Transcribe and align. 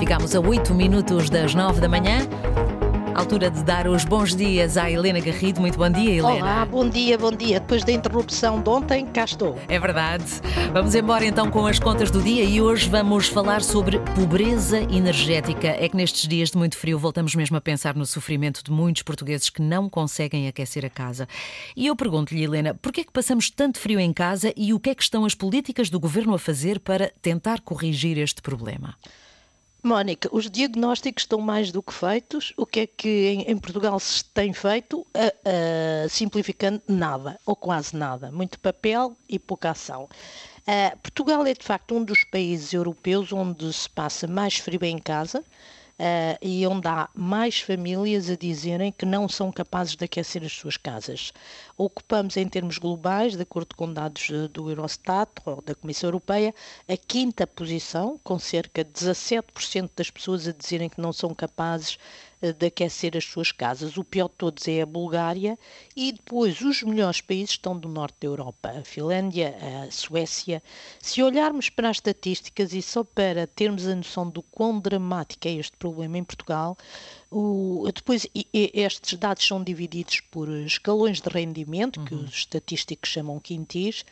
Ficámos 0.00 0.34
a 0.34 0.40
8 0.40 0.72
minutos 0.72 1.28
das 1.28 1.54
9 1.54 1.78
da 1.78 1.86
manhã. 1.86 2.20
Altura 3.14 3.50
de 3.50 3.62
dar 3.62 3.86
os 3.86 4.02
bons 4.02 4.34
dias 4.34 4.78
à 4.78 4.90
Helena 4.90 5.20
Garrido. 5.20 5.60
Muito 5.60 5.76
bom 5.76 5.90
dia, 5.90 6.14
Helena. 6.14 6.36
Olá, 6.36 6.64
bom 6.64 6.88
dia, 6.88 7.18
bom 7.18 7.30
dia. 7.30 7.60
Depois 7.60 7.84
da 7.84 7.92
interrupção 7.92 8.62
de 8.62 8.70
ontem, 8.70 9.04
cá 9.04 9.26
estou. 9.26 9.58
É 9.68 9.78
verdade. 9.78 10.24
Vamos 10.72 10.94
embora 10.94 11.26
então 11.26 11.50
com 11.50 11.66
as 11.66 11.78
contas 11.78 12.10
do 12.10 12.22
dia 12.22 12.42
e 12.42 12.62
hoje 12.62 12.88
vamos 12.88 13.28
falar 13.28 13.60
sobre 13.60 13.98
pobreza 14.14 14.78
energética. 14.90 15.68
É 15.68 15.86
que 15.86 15.96
nestes 15.98 16.26
dias 16.26 16.50
de 16.50 16.56
muito 16.56 16.78
frio 16.78 16.98
voltamos 16.98 17.34
mesmo 17.34 17.58
a 17.58 17.60
pensar 17.60 17.94
no 17.94 18.06
sofrimento 18.06 18.64
de 18.64 18.72
muitos 18.72 19.02
portugueses 19.02 19.50
que 19.50 19.60
não 19.60 19.86
conseguem 19.86 20.48
aquecer 20.48 20.82
a 20.82 20.90
casa. 20.90 21.28
E 21.76 21.88
eu 21.88 21.94
pergunto-lhe, 21.94 22.42
Helena, 22.42 22.72
por 22.72 22.90
que 22.90 23.02
é 23.02 23.04
que 23.04 23.12
passamos 23.12 23.50
tanto 23.50 23.78
frio 23.78 24.00
em 24.00 24.14
casa 24.14 24.50
e 24.56 24.72
o 24.72 24.80
que 24.80 24.88
é 24.88 24.94
que 24.94 25.02
estão 25.02 25.26
as 25.26 25.34
políticas 25.34 25.90
do 25.90 26.00
governo 26.00 26.32
a 26.32 26.38
fazer 26.38 26.80
para 26.80 27.12
tentar 27.20 27.60
corrigir 27.60 28.16
este 28.16 28.40
problema? 28.40 28.96
Mónica, 29.82 30.28
os 30.32 30.50
diagnósticos 30.50 31.22
estão 31.22 31.40
mais 31.40 31.72
do 31.72 31.82
que 31.82 31.92
feitos. 31.92 32.52
O 32.56 32.66
que 32.66 32.80
é 32.80 32.86
que 32.86 33.28
em, 33.28 33.50
em 33.50 33.56
Portugal 33.56 33.98
se 33.98 34.24
tem 34.26 34.52
feito? 34.52 35.00
Uh, 35.00 36.04
uh, 36.04 36.08
simplificando, 36.08 36.82
nada, 36.86 37.38
ou 37.46 37.56
quase 37.56 37.96
nada. 37.96 38.30
Muito 38.30 38.60
papel 38.60 39.16
e 39.28 39.38
pouca 39.38 39.70
ação. 39.70 40.08
Uh, 40.60 40.96
Portugal 40.98 41.46
é 41.46 41.54
de 41.54 41.64
facto 41.64 41.94
um 41.94 42.04
dos 42.04 42.24
países 42.24 42.72
europeus 42.72 43.32
onde 43.32 43.72
se 43.72 43.88
passa 43.88 44.26
mais 44.26 44.56
frio 44.56 44.84
em 44.84 44.98
casa 44.98 45.42
uh, 46.00 46.38
e 46.40 46.66
onde 46.66 46.88
há 46.88 47.10
mais 47.14 47.60
famílias 47.60 48.30
a 48.30 48.34
dizerem 48.34 48.90
que 48.90 49.04
não 49.04 49.28
são 49.28 49.52
capazes 49.52 49.94
de 49.94 50.04
aquecer 50.04 50.42
as 50.42 50.52
suas 50.52 50.76
casas. 50.78 51.32
Ocupamos, 51.76 52.36
em 52.38 52.48
termos 52.48 52.78
globais, 52.78 53.36
de 53.36 53.42
acordo 53.42 53.76
com 53.76 53.92
dados 53.92 54.28
eh, 54.30 54.48
do 54.48 54.68
Eurostat 54.70 55.30
ou 55.44 55.62
da 55.62 55.74
Comissão 55.74 56.08
Europeia, 56.08 56.54
a 56.88 56.96
quinta 56.96 57.46
posição, 57.46 58.18
com 58.22 58.38
cerca 58.38 58.84
de 58.84 58.90
17% 58.90 59.90
das 59.96 60.10
pessoas 60.10 60.46
a 60.46 60.52
dizerem 60.52 60.88
que 60.88 61.00
não 61.00 61.12
são 61.12 61.34
capazes 61.34 61.98
de 62.40 62.66
aquecer 62.66 63.16
as 63.16 63.24
suas 63.24 63.52
casas. 63.52 63.96
O 63.96 64.04
pior 64.04 64.28
de 64.28 64.34
todos 64.36 64.66
é 64.66 64.80
a 64.80 64.86
Bulgária 64.86 65.58
e 65.94 66.12
depois 66.12 66.60
os 66.62 66.82
melhores 66.82 67.20
países 67.20 67.50
estão 67.50 67.78
do 67.78 67.88
norte 67.88 68.16
da 68.20 68.28
Europa, 68.28 68.70
a 68.70 68.82
Finlândia, 68.82 69.56
a 69.84 69.90
Suécia. 69.90 70.62
Se 70.98 71.22
olharmos 71.22 71.68
para 71.68 71.90
as 71.90 71.98
estatísticas 71.98 72.72
e 72.72 72.80
só 72.80 73.04
para 73.04 73.46
termos 73.46 73.86
a 73.86 73.94
noção 73.94 74.28
do 74.28 74.42
quão 74.42 74.80
dramático 74.80 75.46
é 75.46 75.52
este 75.52 75.76
problema 75.76 76.16
em 76.16 76.24
Portugal, 76.24 76.78
o, 77.30 77.86
depois 77.94 78.26
estes 78.52 79.18
dados 79.18 79.46
são 79.46 79.62
divididos 79.62 80.20
por 80.20 80.48
escalões 80.48 81.20
de 81.20 81.28
rendimento, 81.28 82.00
uhum. 82.00 82.06
que 82.06 82.14
os 82.14 82.34
estatísticos 82.34 83.10
chamam 83.10 83.38
quintis, 83.38 84.04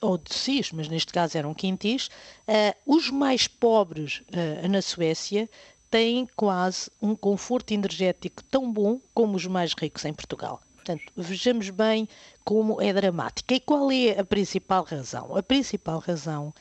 ou 0.00 0.18
de 0.18 0.32
CIS, 0.32 0.70
mas 0.72 0.88
neste 0.88 1.12
caso 1.12 1.36
eram 1.36 1.52
quintis, 1.52 2.06
uh, 2.48 2.74
os 2.86 3.10
mais 3.10 3.48
pobres 3.48 4.22
uh, 4.28 4.68
na 4.68 4.80
Suécia 4.80 5.48
têm 5.94 6.26
quase 6.34 6.90
um 7.00 7.14
conforto 7.14 7.72
energético 7.72 8.42
tão 8.42 8.72
bom 8.72 8.98
como 9.14 9.36
os 9.36 9.46
mais 9.46 9.72
ricos 9.74 10.04
em 10.04 10.12
Portugal. 10.12 10.60
Portanto, 10.74 11.04
vejamos 11.16 11.70
bem 11.70 12.08
como 12.44 12.82
é 12.82 12.92
dramática. 12.92 13.54
E 13.54 13.60
qual 13.60 13.92
é 13.92 14.18
a 14.18 14.24
principal 14.24 14.82
razão? 14.82 15.36
A 15.36 15.40
principal 15.40 16.00
razão 16.00 16.52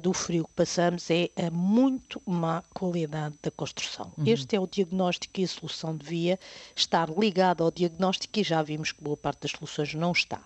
do 0.00 0.12
frio 0.12 0.44
que 0.44 0.54
passamos 0.54 1.10
é 1.10 1.30
a 1.36 1.50
muito 1.50 2.20
má 2.24 2.62
qualidade 2.72 3.34
da 3.42 3.50
construção. 3.50 4.12
Uhum. 4.16 4.24
Este 4.26 4.56
é 4.56 4.60
o 4.60 4.66
diagnóstico 4.66 5.40
e 5.40 5.44
a 5.44 5.48
solução 5.48 5.96
devia 5.96 6.38
estar 6.74 7.10
ligada 7.10 7.62
ao 7.62 7.70
diagnóstico 7.70 8.38
e 8.38 8.42
já 8.42 8.62
vimos 8.62 8.92
que 8.92 9.04
boa 9.04 9.16
parte 9.16 9.42
das 9.42 9.50
soluções 9.50 9.94
não 9.94 10.12
está. 10.12 10.40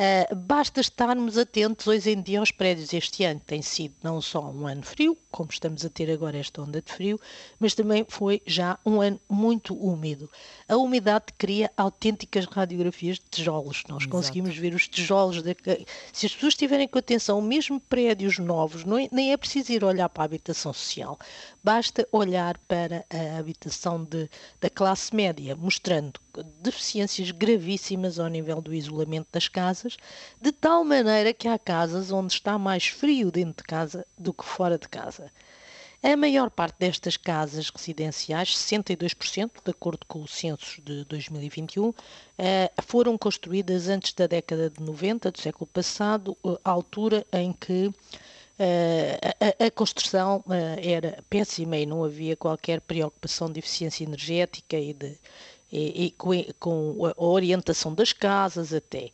Uh, 0.00 0.34
basta 0.34 0.80
estarmos 0.80 1.36
atentos 1.36 1.86
hoje 1.86 2.12
em 2.12 2.22
dia 2.22 2.40
aos 2.40 2.50
prédios. 2.50 2.94
Este 2.94 3.22
ano 3.24 3.40
tem 3.46 3.60
sido 3.60 3.94
não 4.02 4.22
só 4.22 4.40
um 4.40 4.66
ano 4.66 4.82
frio, 4.82 5.14
como 5.30 5.50
estamos 5.50 5.84
a 5.84 5.90
ter 5.90 6.10
agora 6.10 6.38
esta 6.38 6.62
onda 6.62 6.80
de 6.80 6.90
frio, 6.90 7.20
mas 7.58 7.74
também 7.74 8.06
foi 8.08 8.40
já 8.46 8.78
um 8.86 9.02
ano 9.02 9.20
muito 9.28 9.74
úmido. 9.74 10.30
A 10.66 10.76
umidade 10.76 11.26
cria 11.36 11.70
autênticas 11.76 12.46
radiografias 12.46 13.18
de 13.18 13.24
tijolos. 13.30 13.82
Nós 13.88 14.02
Exato. 14.02 14.08
conseguimos 14.08 14.56
ver 14.56 14.74
os 14.74 14.88
tijolos. 14.88 15.42
Se 16.14 16.24
as 16.24 16.34
pessoas 16.34 16.54
tiverem 16.54 16.88
com 16.88 16.98
atenção, 16.98 17.42
mesmo 17.42 17.78
prédios 17.78 18.38
novos, 18.38 18.69
é, 18.76 19.08
nem 19.12 19.32
é 19.32 19.36
preciso 19.36 19.72
ir 19.72 19.84
olhar 19.84 20.08
para 20.08 20.22
a 20.22 20.26
habitação 20.26 20.72
social. 20.72 21.18
Basta 21.62 22.06
olhar 22.12 22.58
para 22.68 23.04
a 23.10 23.38
habitação 23.38 24.04
de, 24.04 24.28
da 24.60 24.70
classe 24.70 25.14
média, 25.14 25.56
mostrando 25.56 26.20
deficiências 26.62 27.30
gravíssimas 27.30 28.18
ao 28.18 28.28
nível 28.28 28.60
do 28.60 28.74
isolamento 28.74 29.28
das 29.32 29.48
casas, 29.48 29.96
de 30.40 30.52
tal 30.52 30.84
maneira 30.84 31.32
que 31.32 31.48
há 31.48 31.58
casas 31.58 32.10
onde 32.10 32.32
está 32.32 32.58
mais 32.58 32.86
frio 32.86 33.30
dentro 33.30 33.62
de 33.62 33.64
casa 33.64 34.06
do 34.18 34.32
que 34.32 34.44
fora 34.44 34.78
de 34.78 34.88
casa. 34.88 35.30
A 36.02 36.16
maior 36.16 36.48
parte 36.48 36.76
destas 36.78 37.18
casas 37.18 37.68
residenciais, 37.68 38.56
62%, 38.56 39.50
de 39.62 39.70
acordo 39.70 40.06
com 40.06 40.22
o 40.22 40.26
censo 40.26 40.80
de 40.80 41.04
2021, 41.04 41.92
eh, 42.38 42.72
foram 42.80 43.18
construídas 43.18 43.86
antes 43.86 44.14
da 44.14 44.26
década 44.26 44.70
de 44.70 44.82
90 44.82 45.30
do 45.30 45.38
século 45.38 45.66
passado, 45.66 46.34
eh, 46.42 46.58
altura 46.64 47.26
em 47.30 47.52
que 47.52 47.92
a, 49.58 49.66
a, 49.66 49.70
construção 49.70 50.44
era 50.82 51.22
péssima 51.30 51.76
e 51.76 51.86
não 51.86 52.04
havia 52.04 52.36
qualquer 52.36 52.80
preocupação 52.80 53.50
de 53.50 53.58
eficiência 53.58 54.04
energética 54.04 54.76
e 54.76 54.92
de 54.92 55.18
e, 55.72 56.06
e 56.06 56.10
com, 56.12 56.32
com, 56.58 57.06
a 57.06 57.24
orientação 57.24 57.94
das 57.94 58.12
casas 58.12 58.72
até. 58.72 59.10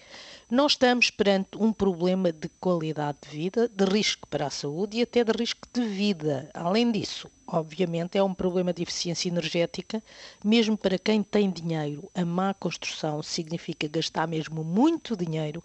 Nós 0.50 0.72
estamos 0.72 1.10
perante 1.10 1.50
um 1.58 1.72
problema 1.72 2.32
de 2.32 2.48
qualidade 2.60 3.18
de 3.22 3.28
vida, 3.36 3.68
de 3.68 3.84
risco 3.84 4.26
para 4.28 4.46
a 4.46 4.50
saúde 4.50 4.98
e 4.98 5.02
até 5.02 5.24
de 5.24 5.32
risco 5.32 5.66
de 5.72 5.84
vida. 5.84 6.48
Além 6.54 6.90
disso, 6.90 7.28
obviamente, 7.46 8.16
é 8.16 8.22
um 8.22 8.32
problema 8.32 8.72
de 8.72 8.82
eficiência 8.82 9.28
energética, 9.28 10.02
mesmo 10.44 10.76
para 10.76 10.98
quem 10.98 11.22
tem 11.22 11.50
dinheiro. 11.50 12.10
A 12.14 12.24
má 12.24 12.54
construção 12.54 13.22
significa 13.22 13.88
gastar 13.88 14.26
mesmo 14.28 14.62
muito 14.62 15.16
dinheiro 15.16 15.62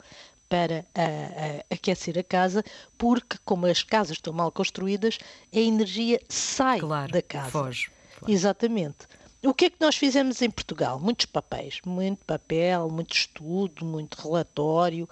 para 0.52 0.86
a, 0.94 1.02
a, 1.02 1.74
aquecer 1.74 2.20
a 2.20 2.24
casa, 2.24 2.62
porque, 2.98 3.38
como 3.46 3.66
as 3.68 3.84
casas 3.84 4.18
estão 4.18 4.34
mal 4.34 4.52
construídas, 4.52 5.18
a 5.56 5.58
energia 5.58 6.20
sai 6.28 6.82
claro, 6.82 7.14
da 7.14 7.22
casa. 7.22 7.50
Foge. 7.50 7.90
Claro. 8.20 8.34
Exatamente. 8.34 9.08
O 9.42 9.54
que 9.54 9.66
é 9.66 9.70
que 9.70 9.78
nós 9.80 9.96
fizemos 9.96 10.42
em 10.42 10.52
Portugal? 10.52 11.00
Muitos 11.00 11.26
papéis, 11.26 11.80
muito 11.86 12.24
papel, 12.26 12.90
muito 12.90 13.16
estudo, 13.16 13.86
muito 13.86 14.16
relatório, 14.22 15.06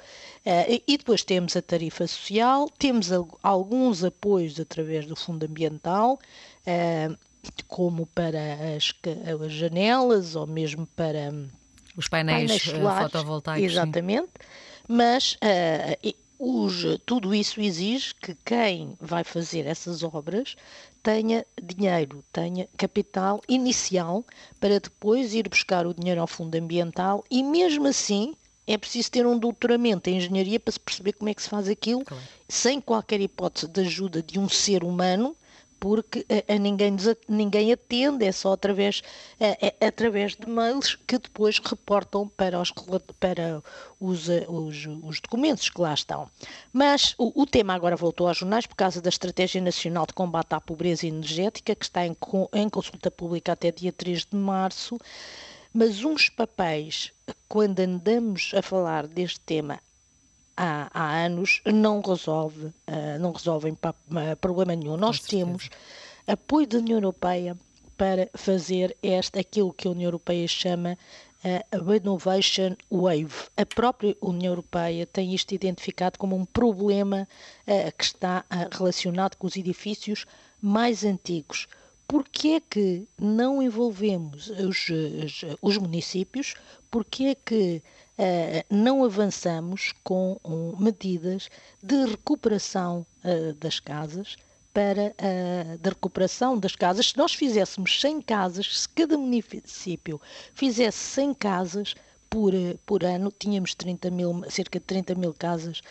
uh, 0.45 0.83
e 0.85 0.97
depois 0.97 1.23
temos 1.23 1.55
a 1.55 1.61
tarifa 1.61 2.05
social, 2.05 2.69
temos 2.77 3.09
alguns 3.41 4.03
apoios 4.03 4.59
através 4.59 5.07
do 5.07 5.15
Fundo 5.15 5.45
Ambiental, 5.45 6.19
uh, 6.67 7.17
como 7.65 8.05
para 8.07 8.75
as, 8.75 8.93
as, 9.41 9.51
janelas 9.53 10.35
ou 10.35 10.45
mesmo 10.45 10.85
para 10.95 11.33
os 11.95 12.09
painéis, 12.09 12.51
painéis 12.51 12.61
solares, 12.61 13.11
fotovoltaicos. 13.11 13.71
Exatamente, 13.71 14.27
sim. 14.27 14.68
Mas 14.89 15.33
uh, 15.35 16.15
os, 16.39 16.83
tudo 17.05 17.35
isso 17.35 17.61
exige 17.61 18.15
que 18.15 18.35
quem 18.43 18.97
vai 18.99 19.23
fazer 19.23 19.67
essas 19.67 20.01
obras 20.01 20.55
tenha 21.03 21.45
dinheiro, 21.61 22.23
tenha 22.33 22.67
capital 22.75 23.39
inicial 23.47 24.25
para 24.59 24.79
depois 24.79 25.35
ir 25.35 25.47
buscar 25.47 25.85
o 25.85 25.93
dinheiro 25.93 26.19
ao 26.19 26.27
fundo 26.27 26.55
ambiental 26.55 27.23
e 27.29 27.43
mesmo 27.43 27.87
assim 27.87 28.33
é 28.65 28.77
preciso 28.77 29.11
ter 29.11 29.27
um 29.27 29.37
doutoramento 29.37 30.09
em 30.09 30.17
engenharia 30.17 30.59
para 30.59 30.71
se 30.71 30.79
perceber 30.79 31.13
como 31.13 31.29
é 31.29 31.33
que 31.33 31.41
se 31.41 31.49
faz 31.49 31.67
aquilo, 31.67 32.03
claro. 32.03 32.23
sem 32.47 32.81
qualquer 32.81 33.21
hipótese 33.21 33.67
de 33.67 33.81
ajuda 33.81 34.23
de 34.23 34.39
um 34.39 34.49
ser 34.49 34.83
humano 34.83 35.35
porque 35.79 36.25
a, 36.47 36.57
ninguém, 36.57 36.95
ninguém 37.27 37.71
atende, 37.71 38.25
é 38.25 38.31
só 38.31 38.53
através, 38.53 39.01
a, 39.39 39.87
através 39.87 40.35
de 40.35 40.47
mails 40.47 40.95
que 41.07 41.17
depois 41.17 41.59
reportam 41.59 42.27
para 42.27 42.59
os, 42.59 42.71
para 43.19 43.63
os, 43.99 44.27
os, 44.47 44.87
os 45.03 45.19
documentos 45.19 45.69
que 45.69 45.81
lá 45.81 45.93
estão. 45.93 46.29
Mas 46.73 47.15
o, 47.17 47.41
o, 47.41 47.45
tema 47.45 47.73
agora 47.73 47.95
voltou 47.95 48.27
aos 48.27 48.37
jornais 48.37 48.65
por 48.65 48.75
causa 48.75 49.01
da 49.01 49.09
Estratégia 49.09 49.61
Nacional 49.61 50.05
de 50.05 50.13
Combate 50.13 50.53
à 50.53 50.61
Pobreza 50.61 51.07
Energética, 51.07 51.75
que 51.75 51.85
está 51.85 52.05
em, 52.05 52.15
em 52.53 52.69
consulta 52.69 53.09
pública 53.09 53.53
até 53.53 53.71
dia 53.71 53.93
3 53.93 54.25
de 54.25 54.35
março. 54.35 54.97
Mas 55.73 56.03
uns 56.03 56.29
papéis, 56.29 57.11
quando 57.47 57.79
andamos 57.79 58.51
a 58.55 58.61
falar 58.61 59.07
deste 59.07 59.39
tema 59.41 59.79
há, 60.59 60.89
há 60.93 61.25
anos 61.25 61.61
não 61.65 62.01
resolve, 62.01 62.65
uh, 62.65 63.19
não 63.19 63.31
resolvem 63.31 63.77
problema 64.41 64.75
nenhum. 64.75 64.97
Nós 64.97 65.21
temos 65.21 65.69
apoio 66.27 66.67
da 66.67 66.77
União 66.79 66.97
Europeia 66.97 67.57
para 67.97 68.29
fazer 68.33 68.95
este, 69.01 69.39
aquilo 69.39 69.73
que 69.73 69.87
a 69.87 69.91
União 69.91 70.07
Europeia 70.07 70.47
chama 70.47 70.97
a 71.71 71.77
uh, 71.77 71.83
Renovation 71.85 72.75
Wave. 72.91 73.47
A 73.55 73.65
própria 73.65 74.15
União 74.21 74.51
Europeia 74.51 75.05
tem 75.05 75.33
isto 75.33 75.53
identificado 75.53 76.19
como 76.19 76.35
um 76.35 76.43
problema 76.45 77.27
uh, 77.65 77.97
que 77.97 78.03
está 78.03 78.43
uh, 78.51 78.77
relacionado 78.77 79.37
com 79.37 79.47
os 79.47 79.55
edifícios 79.55 80.25
mais 80.61 81.05
antigos. 81.05 81.67
Porquê 82.05 82.47
é 82.49 82.59
que 82.59 83.07
não 83.17 83.61
envolvemos 83.61 84.49
os, 84.49 84.89
os, 84.89 85.45
os 85.61 85.77
municípios? 85.77 86.55
Porquê 86.89 87.25
é 87.25 87.35
que 87.35 87.83
não 88.69 89.03
avançamos 89.03 89.93
com 90.03 90.37
medidas 90.77 91.49
de 91.81 92.05
recuperação 92.05 93.05
uh, 93.23 93.53
das 93.53 93.79
casas 93.79 94.35
para 94.73 95.13
a 95.17 95.77
de 95.77 95.89
recuperação 95.89 96.57
das 96.57 96.75
casas. 96.75 97.09
Se 97.09 97.17
nós 97.17 97.33
fizéssemos 97.33 97.99
100 97.99 98.21
casas, 98.21 98.81
se 98.81 98.89
cada 98.89 99.17
município 99.17 100.21
fizesse 100.53 100.97
100 100.97 101.33
casas, 101.33 101.95
por, 102.29 102.53
por, 102.85 103.03
ano, 103.03 103.33
tínhamos 103.37 103.73
30 103.73 104.11
mil, 104.11 104.43
cerca 104.49 104.79
de 104.79 104.85
30 104.85 105.15
mil 105.15 105.33
casas 105.33 105.81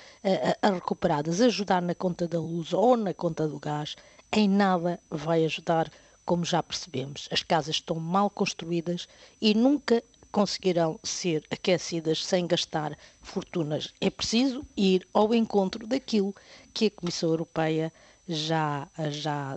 a, 0.62 0.68
a, 0.68 0.70
recuperadas. 0.70 1.40
Ajudar 1.40 1.82
na 1.82 1.94
conta 1.94 2.28
da 2.28 2.38
luz 2.38 2.72
ou 2.72 2.96
na 2.96 3.12
conta 3.12 3.48
do 3.48 3.58
gás, 3.58 3.96
em 4.32 4.48
nada 4.48 5.00
vai 5.10 5.44
ajudar, 5.44 5.90
como 6.24 6.44
já 6.44 6.62
percebemos. 6.62 7.28
As 7.32 7.42
casas 7.42 7.76
estão 7.76 7.96
mal 7.98 8.30
construídas 8.30 9.08
e 9.40 9.52
nunca 9.52 10.02
conseguirão 10.38 11.00
ser 11.02 11.44
aquecidas 11.50 12.24
sem 12.24 12.46
gastar 12.46 12.96
fortunas. 13.20 13.92
É 14.00 14.08
preciso 14.08 14.64
ir 14.76 15.04
ao 15.12 15.34
encontro 15.34 15.84
daquilo 15.84 16.32
que 16.72 16.86
a 16.86 16.90
Comissão 16.92 17.30
Europeia 17.30 17.92
já, 18.28 18.86
já 19.10 19.56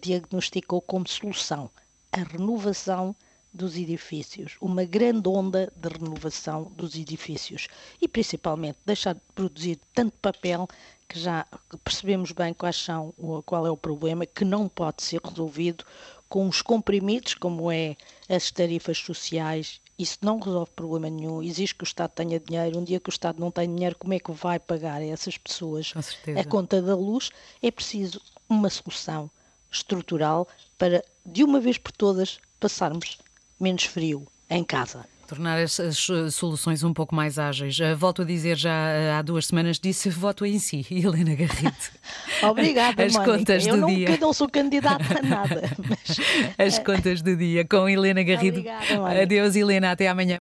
diagnosticou 0.00 0.80
como 0.80 1.08
solução: 1.08 1.68
a 2.12 2.18
renovação 2.18 3.16
dos 3.54 3.76
edifícios, 3.76 4.56
uma 4.60 4.84
grande 4.84 5.28
onda 5.28 5.72
de 5.76 5.88
renovação 5.88 6.72
dos 6.76 6.96
edifícios 6.96 7.68
e 8.02 8.08
principalmente 8.08 8.78
deixar 8.84 9.14
de 9.14 9.20
produzir 9.32 9.78
tanto 9.94 10.18
papel 10.18 10.68
que 11.08 11.20
já 11.20 11.46
percebemos 11.84 12.32
bem 12.32 12.52
quais 12.52 12.76
são, 12.76 13.14
qual 13.46 13.64
é 13.66 13.70
o 13.70 13.76
problema, 13.76 14.26
que 14.26 14.44
não 14.44 14.68
pode 14.68 15.02
ser 15.02 15.20
resolvido 15.22 15.84
com 16.28 16.48
os 16.48 16.60
comprimidos, 16.60 17.34
como 17.34 17.70
é 17.70 17.96
as 18.28 18.50
tarifas 18.50 18.98
sociais. 18.98 19.80
Isso 19.96 20.18
não 20.22 20.40
resolve 20.40 20.72
problema 20.74 21.08
nenhum. 21.08 21.40
Exige 21.40 21.74
que 21.74 21.84
o 21.84 21.86
Estado 21.86 22.10
tenha 22.10 22.40
dinheiro. 22.40 22.80
Um 22.80 22.82
dia 22.82 22.98
que 22.98 23.08
o 23.08 23.12
Estado 23.12 23.38
não 23.38 23.52
tem 23.52 23.72
dinheiro, 23.72 23.96
como 23.96 24.14
é 24.14 24.18
que 24.18 24.32
vai 24.32 24.58
pagar 24.58 25.00
a 25.00 25.06
essas 25.06 25.38
pessoas 25.38 25.92
a 26.36 26.44
conta 26.44 26.82
da 26.82 26.96
luz? 26.96 27.30
É 27.62 27.70
preciso 27.70 28.20
uma 28.48 28.68
solução 28.68 29.30
estrutural 29.70 30.48
para, 30.76 31.04
de 31.24 31.44
uma 31.44 31.60
vez 31.60 31.78
por 31.78 31.92
todas, 31.92 32.40
passarmos 32.58 33.18
menos 33.64 33.84
frio 33.84 34.26
em 34.50 34.62
casa. 34.62 35.06
Tornar 35.26 35.58
as, 35.58 35.80
as, 35.80 35.96
soluções 36.34 36.84
um 36.84 36.92
pouco 36.92 37.14
mais 37.14 37.38
ágeis. 37.38 37.78
Uh, 37.78 37.96
volto 37.96 38.20
a 38.20 38.24
dizer, 38.26 38.58
já 38.58 38.70
uh, 38.70 39.18
há 39.18 39.22
duas 39.22 39.46
semanas 39.46 39.78
disse 39.78 40.10
voto 40.10 40.44
em 40.44 40.58
si, 40.58 40.86
Helena 40.92 41.34
Garrido. 41.34 41.74
Obrigada, 42.44 43.02
As 43.02 43.16
contas 43.16 43.66
eu 43.66 43.74
do 43.74 43.80
não, 43.80 43.88
dia. 43.88 44.10
Eu 44.10 44.18
não 44.18 44.32
sou 44.34 44.48
candidata 44.48 45.18
a 45.18 45.22
nada. 45.22 45.62
Mas... 45.88 46.18
As 46.58 46.78
contas 46.78 47.22
do 47.22 47.34
dia 47.34 47.64
com 47.64 47.88
Helena 47.88 48.22
Garrido. 48.22 48.58
Obrigada, 48.58 49.22
Adeus, 49.22 49.56
Helena, 49.56 49.92
até 49.92 50.08
amanhã. 50.08 50.32